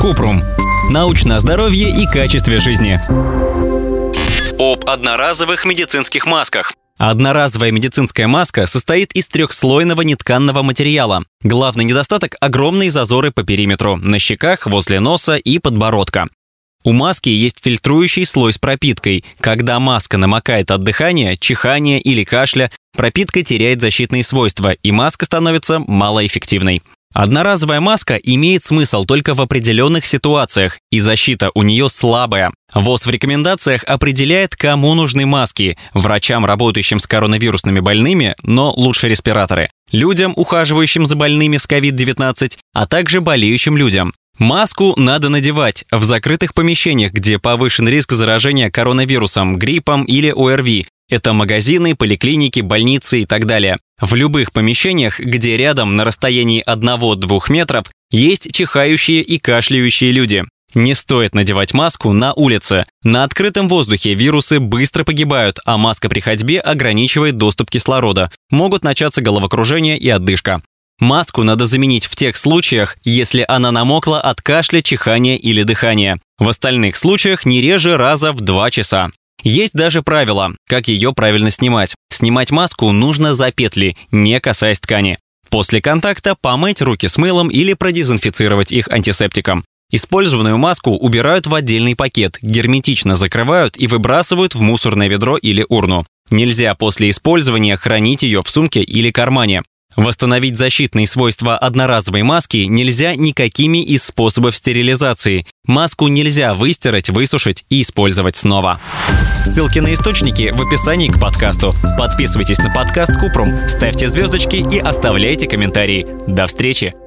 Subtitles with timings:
[0.00, 0.42] Купрум.
[0.90, 2.98] Научное здоровье и качестве жизни.
[4.58, 6.72] Об одноразовых медицинских масках.
[6.98, 11.24] Одноразовая медицинская маска состоит из трехслойного нетканного материала.
[11.42, 16.28] Главный недостаток– огромные зазоры по периметру, на щеках, возле носа и подбородка.
[16.84, 19.24] У маски есть фильтрующий слой с пропиткой.
[19.40, 25.80] Когда маска намокает от дыхания, чихания или кашля, пропитка теряет защитные свойства, и маска становится
[25.80, 26.82] малоэффективной.
[27.16, 32.52] Одноразовая маска имеет смысл только в определенных ситуациях, и защита у нее слабая.
[32.74, 35.78] ВОЗ в рекомендациях определяет, кому нужны маски.
[35.94, 39.70] Врачам, работающим с коронавирусными больными, но лучше респираторы.
[39.92, 44.12] Людям, ухаживающим за больными с COVID-19, а также болеющим людям.
[44.38, 50.86] Маску надо надевать в закрытых помещениях, где повышен риск заражения коронавирусом, гриппом или ОРВИ.
[51.08, 53.78] Это магазины, поликлиники, больницы и так далее.
[54.00, 60.44] В любых помещениях, где рядом на расстоянии 1-2 метров есть чихающие и кашляющие люди.
[60.74, 62.84] Не стоит надевать маску на улице.
[63.02, 68.30] На открытом воздухе вирусы быстро погибают, а маска при ходьбе ограничивает доступ кислорода.
[68.50, 70.60] Могут начаться головокружение и отдышка.
[70.98, 76.18] Маску надо заменить в тех случаях, если она намокла от кашля, чихания или дыхания.
[76.38, 79.08] В остальных случаях не реже раза в 2 часа.
[79.42, 81.94] Есть даже правило, как ее правильно снимать.
[82.10, 85.18] Снимать маску нужно за петли, не касаясь ткани.
[85.50, 89.64] После контакта помыть руки с мылом или продезинфицировать их антисептиком.
[89.92, 96.04] Использованную маску убирают в отдельный пакет, герметично закрывают и выбрасывают в мусорное ведро или урну.
[96.30, 99.62] Нельзя после использования хранить ее в сумке или кармане.
[99.96, 105.46] Восстановить защитные свойства одноразовой маски нельзя никакими из способов стерилизации.
[105.66, 108.78] Маску нельзя выстирать, высушить и использовать снова.
[109.44, 111.72] Ссылки на источники в описании к подкасту.
[111.98, 116.06] Подписывайтесь на подкаст Купрум, ставьте звездочки и оставляйте комментарии.
[116.26, 117.05] До встречи!